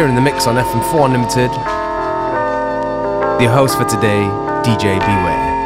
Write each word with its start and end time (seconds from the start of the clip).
Here 0.00 0.08
in 0.08 0.14
the 0.14 0.22
mix 0.22 0.46
on 0.46 0.54
FM4 0.54 1.04
Unlimited, 1.04 1.50
the 3.38 3.52
host 3.52 3.76
for 3.76 3.84
today, 3.84 4.24
DJ 4.64 4.98
Beware. 4.98 5.59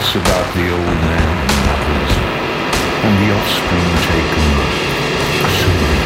Once 0.00 0.14
about 0.14 0.54
the 0.54 0.70
old 0.72 0.80
man 0.80 1.48
and 1.50 2.10
and 3.04 3.14
the 3.20 3.34
offspring 3.34 3.88
taken. 4.08 5.99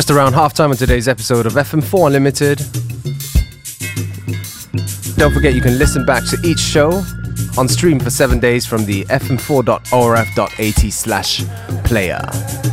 Just 0.00 0.10
around 0.10 0.32
half 0.32 0.54
time 0.54 0.70
on 0.70 0.78
today's 0.78 1.08
episode 1.08 1.44
of 1.44 1.52
FM4 1.52 2.06
Unlimited. 2.06 2.56
Don't 5.18 5.34
forget 5.34 5.52
you 5.52 5.60
can 5.60 5.76
listen 5.76 6.06
back 6.06 6.24
to 6.30 6.38
each 6.42 6.58
show 6.58 7.04
on 7.58 7.68
stream 7.68 8.00
for 8.00 8.08
seven 8.08 8.40
days 8.40 8.64
from 8.64 8.86
the 8.86 9.04
fm4.orf.at 9.04 10.90
slash 10.90 11.44
player. 11.84 12.69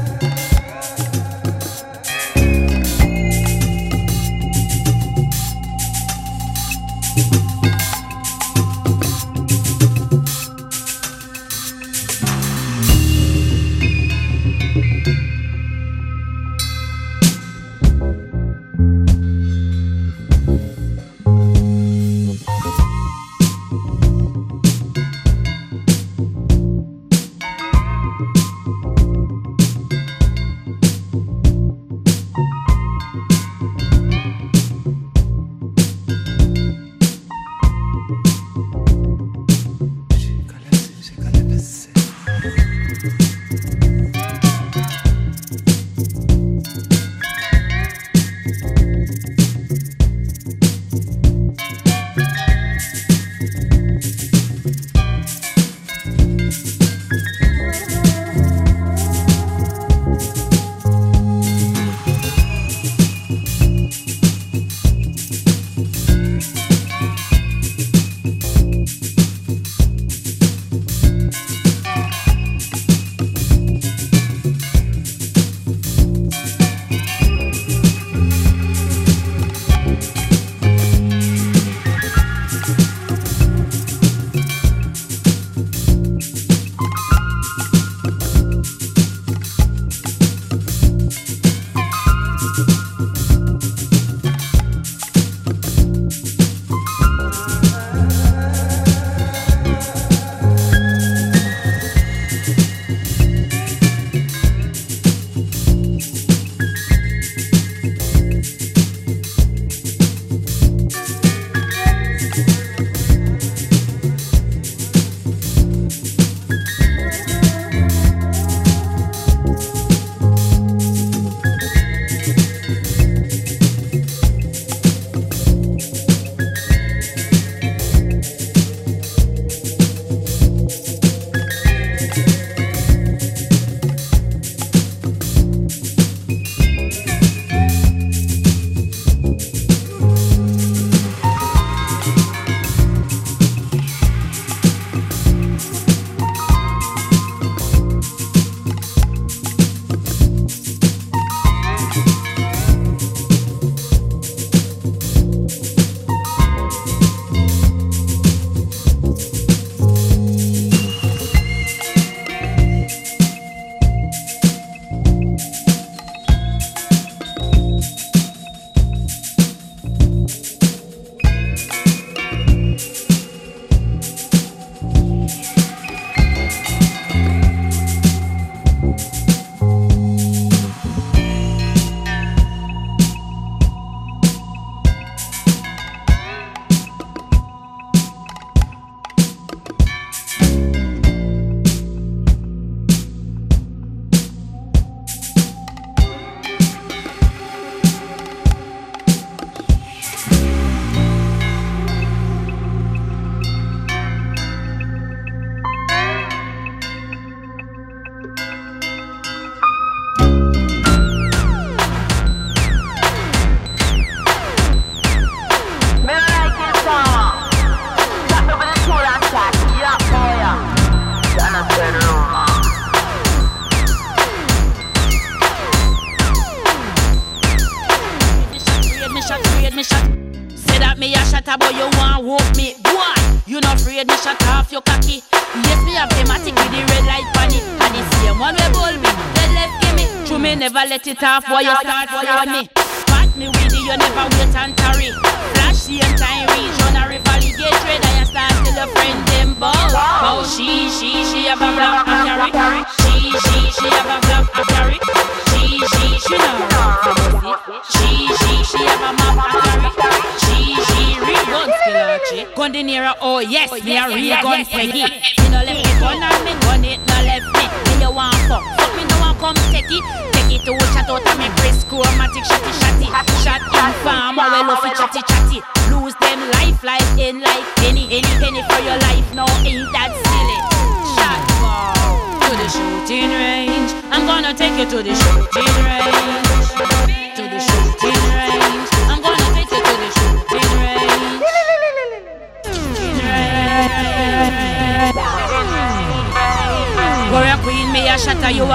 off 241.37 241.49
while 241.49 241.61
you 241.61 241.75
start 241.77 242.06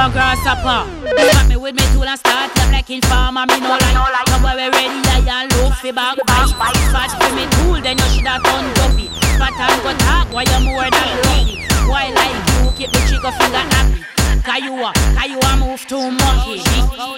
a 0.03 0.11
grasshopper. 0.11 0.83
Fuck 1.31 1.49
me 1.49 1.57
with 1.57 1.75
me 1.75 1.85
tool 1.93 2.03
and 2.03 2.19
start 2.19 2.53
them 2.55 2.73
like 2.73 2.91
informer, 2.91 3.47
me 3.47 3.61
no 3.61 3.71
like. 3.71 4.27
Come 4.27 4.43
where 4.43 4.57
we 4.57 4.67
ready, 4.75 4.99
I 5.07 5.23
and 5.43 5.53
low 5.55 5.71
fi 5.71 5.93
back 5.93 6.19
bite. 6.27 6.77
Fat 6.91 7.11
for 7.15 7.31
me 7.37 7.47
tool, 7.55 7.79
then 7.81 7.99
you 7.99 8.09
shoulda 8.11 8.41
done 8.43 8.67
dopey. 8.75 9.07
Fat 9.39 9.55
and 9.55 9.83
go 9.83 9.93
talk, 10.03 10.27
why 10.35 10.43
you 10.43 10.61
more 10.67 10.91
than 10.91 11.09
lucky. 11.23 11.63
Why 11.87 12.11
like 12.11 12.35
you 12.51 12.71
keep 12.75 12.91
the 12.91 12.99
trigger 13.07 13.31
finger 13.39 13.65
happy? 13.71 14.03
Cause 14.43 14.63
you 14.67 14.75
a, 14.75 14.91
cause 14.91 15.31
you 15.31 15.39
a 15.39 15.57
move 15.57 15.87
too 15.87 16.11
much. 16.11 16.51
She, 16.51 16.59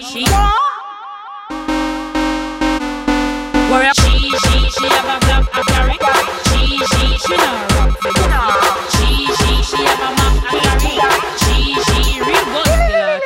she. 0.05 0.23
Where 3.71 3.93
she, 3.97 4.29
she, 4.29 4.69
she 4.69 4.85
have 4.93 5.09
a 5.09 5.17
black 5.25 5.45
a 5.57 5.61
carry. 5.73 5.97
She, 6.45 6.77
she, 6.85 7.17
she 7.17 7.33
no 7.33 7.51
She, 8.93 9.25
she, 9.37 9.51
she 9.63 9.81
have 9.89 10.05
a 10.05 10.09
map 10.21 10.37
a 10.45 10.59
carry. 10.61 11.17
She, 11.41 11.73
she 11.81 12.21
real 12.21 12.45
good 12.45 12.64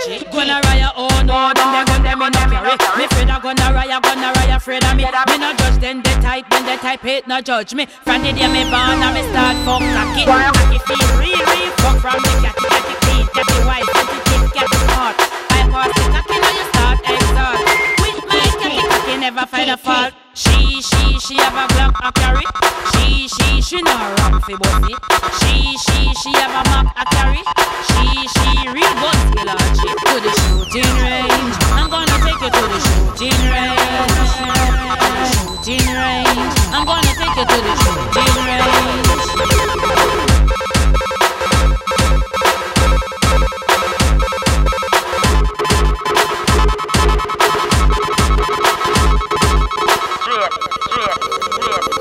Gonna 0.10 0.58
raya, 0.66 0.90
oh 0.98 1.06
no, 1.22 1.54
them 1.54 1.70
they 1.70 1.86
gun 1.86 2.02
them 2.02 2.22
in 2.26 2.34
a 2.34 2.42
carry. 2.50 2.74
Me 2.98 3.06
friend 3.14 3.30
a 3.30 3.38
gonna 3.40 3.70
raya, 3.70 4.02
gonna 4.02 4.34
raya, 4.34 4.58
afraid 4.58 4.84
of 4.84 4.96
me. 4.98 5.06
Me 5.06 5.38
no 5.38 5.54
judge 5.54 5.80
them, 5.80 6.02
they 6.02 6.14
type, 6.18 6.50
then 6.50 6.66
they 6.66 6.78
type 6.78 7.06
it, 7.06 7.28
no 7.28 7.40
judge 7.42 7.76
me. 7.76 7.86
From 7.86 8.24
the 8.24 8.34
day 8.34 8.50
me 8.50 8.66
born, 8.74 9.06
I 9.06 9.14
me 9.14 9.22
start 9.30 9.54
fuck 9.62 9.86
cocky. 9.94 10.26
Cocky 10.26 10.80
feel 10.90 11.06
real, 11.22 11.38
real 11.38 11.72
fuck 11.78 12.02
from 12.02 12.18
the 12.26 12.32
catty, 12.42 12.66
catty 12.74 12.96
clean, 13.06 13.26
catty 13.38 13.58
white, 13.70 13.86
catty 13.86 14.18
thick, 14.26 14.50
catty 14.58 14.78
smart. 14.90 15.16
I 15.54 15.62
pass 15.70 15.94
the 15.94 16.06
cocky, 16.10 16.38
now 16.42 16.58
you 16.58 16.66
start 16.74 16.98
exalt. 17.06 17.62
With 18.02 18.20
my 18.26 18.50
catty 18.58 18.82
cocky, 18.90 19.14
never 19.22 19.46
find 19.46 19.70
a 19.70 19.78
fault. 19.78 20.14
She, 20.40 20.82
she, 20.82 21.20
she 21.20 21.36
have 21.36 21.52
a 21.52 21.68
black 21.74 21.92
a 22.02 22.12
carry. 22.14 22.46
She, 22.94 23.28
she, 23.28 23.62
she 23.62 23.82
no 23.82 23.92
run 23.92 24.40
fi 24.40 24.56
buffy. 24.56 24.96
She, 25.40 25.76
she, 25.76 26.14
she 26.16 26.32
have 26.40 26.56
a 26.56 26.64
map 26.72 26.96
a 26.96 27.04
carry. 27.14 27.44
She, 27.92 28.24
she 28.24 28.70
real 28.72 28.88
skill 29.28 29.50
and 29.52 29.76
she 29.76 29.90
to 29.92 30.16
the 30.24 30.32
shooting 30.40 30.96
range. 31.04 31.56
I'm 31.76 31.90
gonna 31.90 32.18
take 32.24 32.40
you 32.40 32.50
to 32.56 32.64
the 32.72 32.80
shooting 32.88 33.42
range. 33.52 34.32
Shooting 35.28 35.92
range. 35.92 36.56
I'm 36.72 36.86
gonna 36.86 37.14
take 37.20 37.36
you 37.36 37.44
to 37.44 37.58
the 37.60 37.76
shooting 37.84 38.36
range. 40.56 40.69
нет, 50.30 50.54
нет, 50.96 51.18
нет. 51.58 51.99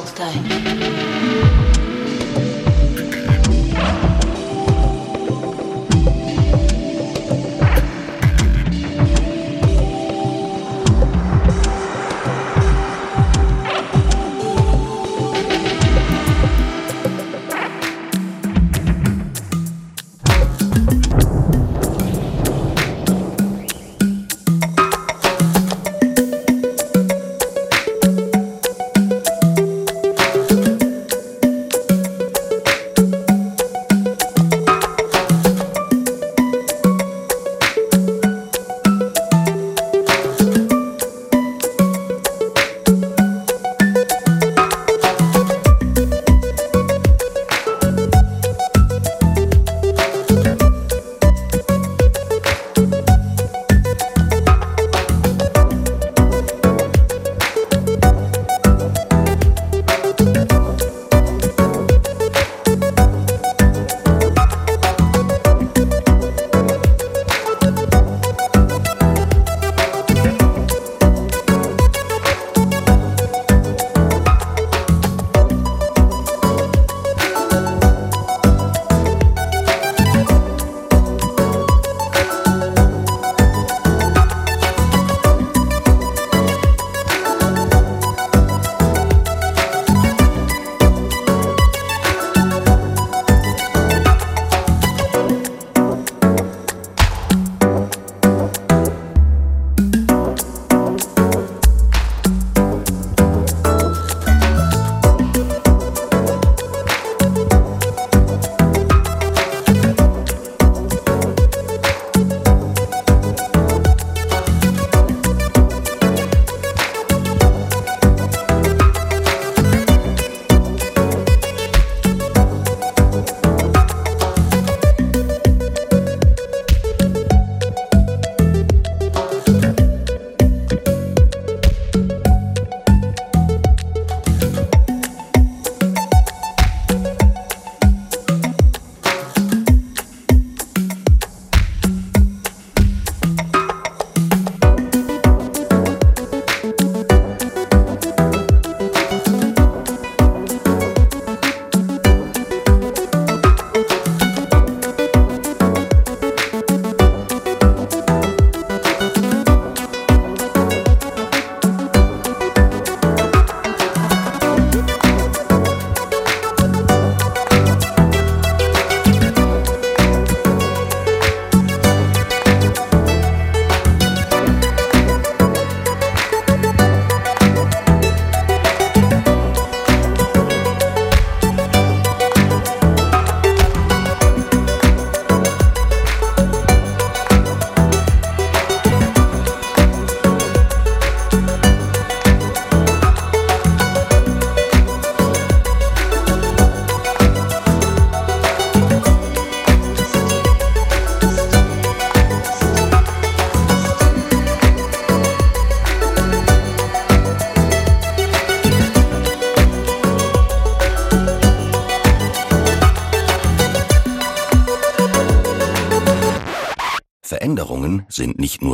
all 0.00 0.06
day. 0.14 0.49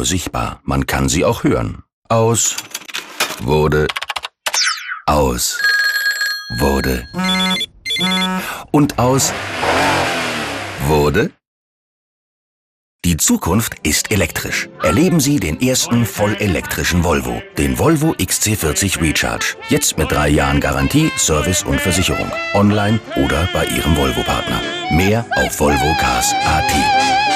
Sichtbar, 0.08 0.60
man 0.64 0.86
kann 0.86 1.08
sie 1.08 1.24
auch 1.24 1.44
hören. 1.44 1.82
Aus 2.08 2.56
wurde 3.42 3.86
aus 5.06 5.58
wurde 6.58 7.06
und 8.72 8.98
aus 8.98 9.32
wurde 10.86 11.30
die 13.06 13.16
Zukunft 13.16 13.74
ist 13.84 14.10
elektrisch. 14.10 14.68
Erleben 14.82 15.20
Sie 15.20 15.38
den 15.38 15.60
ersten 15.60 16.04
vollelektrischen 16.04 17.04
Volvo, 17.04 17.40
den 17.56 17.78
Volvo 17.78 18.16
XC40 18.18 19.00
Recharge. 19.00 19.54
Jetzt 19.68 19.96
mit 19.96 20.10
drei 20.10 20.28
Jahren 20.28 20.60
Garantie, 20.60 21.12
Service 21.16 21.62
und 21.62 21.80
Versicherung. 21.80 22.28
Online 22.54 22.98
oder 23.14 23.48
bei 23.52 23.64
Ihrem 23.66 23.96
Volvo-Partner. 23.96 24.60
Mehr 24.90 25.24
auf 25.36 25.60
volvocars.at. 25.60 27.35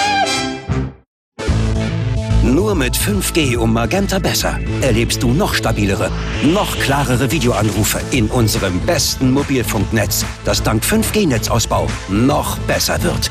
Nur 2.51 2.75
mit 2.75 2.97
5G 2.97 3.57
um 3.57 3.73
Magenta 3.73 4.19
besser 4.19 4.59
erlebst 4.81 5.23
du 5.23 5.33
noch 5.33 5.55
stabilere, 5.55 6.11
noch 6.43 6.77
klarere 6.81 7.31
Videoanrufe 7.31 8.01
in 8.11 8.27
unserem 8.27 8.81
besten 8.81 9.31
Mobilfunknetz, 9.31 10.25
das 10.45 10.61
dank 10.61 10.83
5G-Netzausbau 10.83 11.87
noch 12.09 12.59
besser 12.61 13.01
wird. 13.05 13.31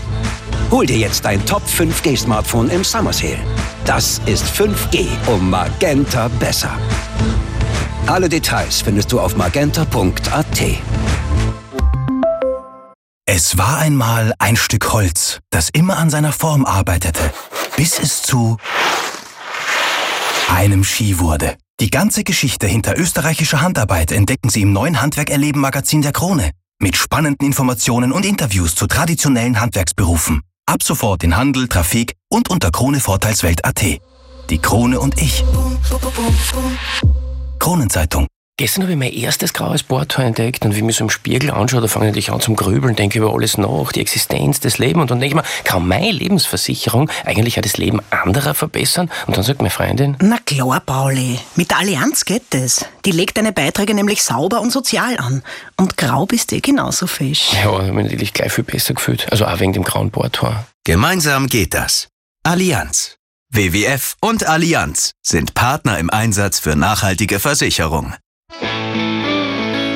Hol 0.71 0.85
dir 0.85 0.97
jetzt 0.97 1.25
dein 1.25 1.45
Top 1.45 1.63
5G 1.63 2.17
Smartphone 2.17 2.69
im 2.69 2.85
Summer 2.85 3.11
Sale. 3.11 3.39
Das 3.83 4.21
ist 4.25 4.45
5G 4.45 5.07
um 5.27 5.49
Magenta 5.49 6.29
besser. 6.39 6.71
Alle 8.07 8.29
Details 8.29 8.81
findest 8.81 9.11
du 9.11 9.19
auf 9.19 9.35
magenta.at. 9.35 10.61
Es 13.25 13.57
war 13.57 13.79
einmal 13.79 14.33
ein 14.39 14.55
Stück 14.55 14.93
Holz, 14.93 15.39
das 15.49 15.69
immer 15.69 15.97
an 15.97 16.09
seiner 16.09 16.31
Form 16.31 16.65
arbeitete, 16.65 17.31
bis 17.75 17.99
es 17.99 18.21
zu 18.21 18.57
einem 20.49 20.83
Ski 20.83 21.19
wurde. 21.19 21.55
Die 21.79 21.89
ganze 21.89 22.23
Geschichte 22.23 22.67
hinter 22.67 22.97
österreichischer 22.97 23.61
Handarbeit 23.61 24.11
entdecken 24.11 24.49
Sie 24.49 24.61
im 24.61 24.73
neuen 24.73 25.01
Handwerk 25.01 25.29
erleben 25.29 25.61
Magazin 25.61 26.01
der 26.01 26.11
Krone. 26.11 26.51
Mit 26.81 26.97
spannenden 26.97 27.45
Informationen 27.45 28.11
und 28.11 28.25
Interviews 28.25 28.75
zu 28.75 28.87
traditionellen 28.87 29.61
Handwerksberufen. 29.61 30.41
Ab 30.65 30.83
sofort 30.83 31.23
in 31.23 31.37
Handel, 31.37 31.67
Trafik 31.67 32.13
und 32.29 32.49
unter 32.49 32.71
Krone-Vorteilswelt.at. 32.71 34.01
Die 34.49 34.57
Krone 34.57 34.99
und 34.99 35.21
ich. 35.21 35.43
Kronenzeitung. 37.59 38.27
Gestern 38.59 38.83
habe 38.83 38.91
ich 38.91 38.99
mein 38.99 39.13
erstes 39.13 39.53
graues 39.53 39.83
Bohrtor 39.83 40.25
entdeckt 40.25 40.65
und 40.65 40.73
wie 40.73 40.79
ich 40.79 40.83
mich 40.83 40.97
so 40.97 41.05
im 41.05 41.09
Spiegel 41.09 41.49
anschaue, 41.49 41.79
da 41.79 41.87
fange 41.87 42.11
ich 42.17 42.29
an 42.29 42.41
zum 42.41 42.57
Grübeln, 42.57 42.93
denke 42.93 43.19
über 43.19 43.33
alles 43.33 43.57
nach, 43.57 43.93
die 43.93 44.01
Existenz, 44.01 44.59
das 44.59 44.79
Leben 44.79 44.99
und 44.99 45.09
dann 45.09 45.21
denke 45.21 45.37
ich 45.37 45.41
mir, 45.41 45.47
kann 45.63 45.87
meine 45.87 46.11
Lebensversicherung 46.11 47.09
eigentlich 47.23 47.57
auch 47.57 47.61
das 47.61 47.77
Leben 47.77 48.01
anderer 48.09 48.53
verbessern? 48.53 49.09
Und 49.27 49.37
dann 49.37 49.45
sagt 49.45 49.61
meine 49.61 49.69
Freundin, 49.69 50.17
Na 50.19 50.39
klar, 50.45 50.81
Pauli. 50.81 51.39
Mit 51.55 51.71
der 51.71 51.79
Allianz 51.79 52.25
geht 52.25 52.53
es. 52.53 52.83
Die 53.05 53.11
legt 53.11 53.37
deine 53.37 53.53
Beiträge 53.53 53.93
nämlich 53.93 54.23
sauber 54.23 54.59
und 54.59 54.71
sozial 54.73 55.15
an. 55.19 55.41
Und 55.77 55.95
grau 55.95 56.25
bist 56.25 56.51
du 56.51 56.59
genauso 56.59 57.07
fisch. 57.07 57.53
ja, 57.53 57.59
ich 57.59 57.65
habe 57.65 57.93
mich 57.93 58.03
natürlich 58.07 58.33
gleich 58.33 58.51
viel 58.51 58.65
besser 58.65 58.93
gefühlt. 58.93 59.31
Also 59.31 59.45
auch 59.45 59.61
wegen 59.61 59.71
dem 59.71 59.85
grauen 59.85 60.11
Bohrtor. 60.11 60.65
Gemeinsam 60.83 61.47
geht 61.47 61.73
das. 61.73 62.09
Allianz. 62.43 63.15
WWF 63.53 64.17
und 64.19 64.45
Allianz 64.45 65.11
sind 65.25 65.53
Partner 65.53 65.97
im 65.97 66.09
Einsatz 66.09 66.59
für 66.59 66.75
nachhaltige 66.75 67.39
Versicherung. 67.39 68.15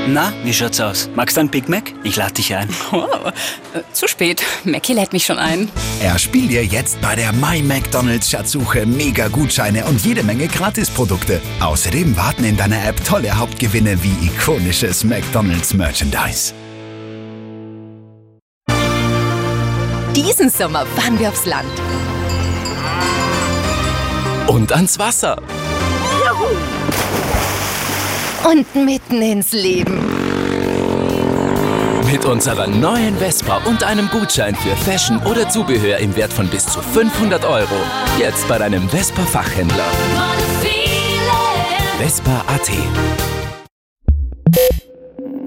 Na, 0.06 0.34
wie 0.44 0.54
schaut's 0.54 0.82
aus? 0.82 1.10
Magst 1.16 1.38
du 1.38 1.42
einen 1.42 1.50
Big 1.50 1.70
Mac? 1.70 1.94
Ich 2.04 2.18
lade 2.18 2.34
dich 2.34 2.54
ein. 2.56 2.68
Oh, 2.92 3.08
äh, 3.74 3.82
zu 3.94 4.08
spät. 4.08 4.44
Mackie 4.66 4.94
lädt 4.94 5.14
mich 5.14 5.26
schon 5.26 5.40
ein. 5.40 5.70
Erspiel 6.02 6.48
dir 6.48 6.64
jetzt 6.66 7.00
bei 7.02 7.16
der 7.16 7.32
My 7.34 7.62
McDonald's 7.62 8.30
Schatzsuche 8.30 8.86
mega 8.86 9.30
Gutscheine 9.30 9.86
und 9.86 10.04
jede 10.06 10.24
Menge 10.24 10.48
Gratisprodukte. 10.48 11.42
Außerdem 11.62 12.16
warten 12.18 12.44
in 12.44 12.58
deiner 12.58 12.86
App 12.86 13.04
tolle 13.06 13.36
Hauptgewinne 13.36 13.98
wie 14.04 14.28
ikonisches 14.28 15.04
McDonald's 15.04 15.74
Merchandise. 15.74 16.54
Diesen 20.16 20.50
Sommer 20.50 20.86
fahren 20.86 21.18
wir 21.18 21.30
aufs 21.30 21.46
Land. 21.46 21.72
Und 24.48 24.72
ans 24.72 25.00
Wasser. 25.00 25.42
Und 28.50 28.76
mitten 28.76 29.22
ins 29.22 29.54
Leben. 29.54 30.00
Mit 32.12 32.26
unserer 32.26 32.68
neuen 32.68 33.18
Vespa 33.18 33.62
und 33.66 33.84
einem 33.84 34.10
Gutschein 34.10 34.56
für 34.56 34.76
Fashion 34.76 35.18
oder 35.26 35.50
Zubehör 35.50 35.98
im 35.98 36.16
Wert 36.16 36.34
von 36.34 36.48
bis 36.48 36.66
zu 36.66 36.82
500 36.82 37.46
Euro. 37.46 37.76
Jetzt 38.20 38.48
bei 38.48 38.58
deinem 38.58 38.88
Vespa-Fachhändler. 38.90 39.86
Vespa.at. 42.00 42.70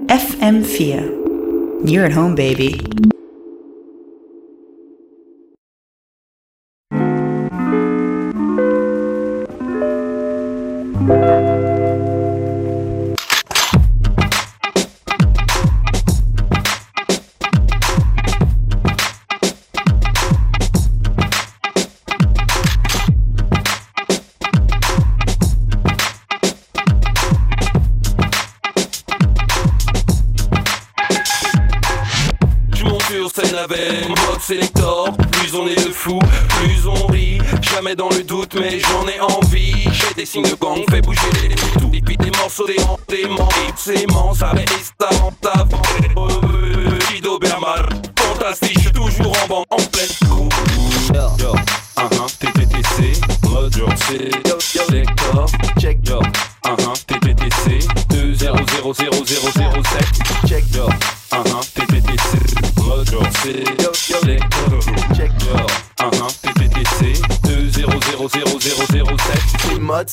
FM4. 0.07 1.03
You're 1.85 2.05
at 2.05 2.15
home, 2.15 2.35
baby. 2.35 2.81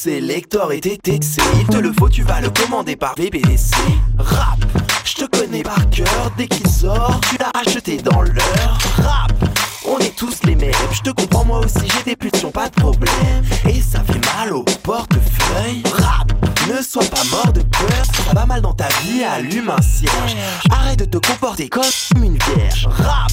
Sélector 0.04 0.70
et 0.72 0.80
TTC 0.80 1.40
Il 1.60 1.66
te 1.66 1.78
le 1.78 1.90
faut, 1.98 2.10
tu 2.10 2.24
vas 2.24 2.42
le 2.42 2.50
commander 2.50 2.94
par 2.94 3.14
VBDC 3.14 3.74
Rap, 4.18 4.62
je 5.02 5.14
te 5.14 5.24
connais 5.24 5.62
par 5.62 5.88
cœur. 5.88 6.30
Dès 6.36 6.46
qu'il 6.46 6.68
sort, 6.68 7.18
tu 7.30 7.38
l'as 7.38 7.50
acheté 7.58 7.96
dans 7.96 8.20
l'heure. 8.20 8.78
Rap, 8.98 9.32
on 9.88 9.98
est 10.00 10.14
tous 10.14 10.44
les 10.44 10.56
mêmes. 10.56 10.74
Je 10.92 11.00
te 11.00 11.08
comprends 11.08 11.46
moi 11.46 11.60
aussi, 11.60 11.88
j'ai 11.96 12.02
des 12.02 12.16
pulsions, 12.16 12.50
pas 12.50 12.68
de 12.68 12.74
problème. 12.74 13.42
Et 13.66 13.80
ça 13.80 14.04
fait 14.04 14.20
mal 14.36 14.52
au 14.52 14.62
portefeuille. 14.82 15.82
Rap, 15.94 16.34
ne 16.68 16.82
sois 16.82 17.06
pas 17.06 17.24
mort 17.30 17.54
de 17.54 17.62
peur. 17.62 18.04
Ça 18.26 18.34
va 18.34 18.44
mal 18.44 18.60
dans 18.60 18.74
ta 18.74 18.88
vie, 19.04 19.24
allume 19.24 19.70
un 19.70 19.80
cierge. 19.80 20.36
Arrête 20.70 20.98
de 20.98 21.06
te 21.06 21.16
comporter 21.16 21.70
comme 21.70 21.82
une 22.22 22.36
vierge. 22.36 22.88
Rap, 22.90 23.32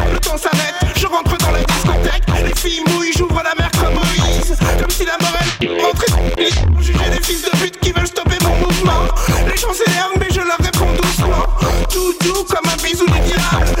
comme 4.59 4.89
si 4.89 5.05
la 5.05 5.17
morale 5.19 5.81
rentrait 5.81 6.07
dans 6.09 6.81
Juger 6.81 7.09
des 7.09 7.23
fils 7.23 7.43
de 7.43 7.49
pute 7.57 7.79
qui 7.79 7.91
veulent 7.91 8.07
stopper 8.07 8.37
mon 8.43 8.55
mouvement. 8.55 9.07
Les 9.47 9.57
gens 9.57 9.73
s'énervent 9.73 10.17
mais 10.19 10.29
je 10.29 10.41
leur 10.41 10.57
réponds 10.57 10.93
doucement. 11.01 11.45
Tout 11.89 12.13
doux 12.21 12.43
comme 12.43 12.69
un 12.69 12.83
bisou 12.83 13.05
des 13.05 13.19
diables 13.19 13.80